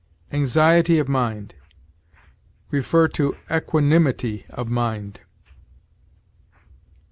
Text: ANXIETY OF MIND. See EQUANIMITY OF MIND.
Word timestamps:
ANXIETY 0.31 0.97
OF 0.97 1.07
MIND. 1.07 1.53
See 2.71 3.29
EQUANIMITY 3.51 4.45
OF 4.49 4.67
MIND. 4.67 5.19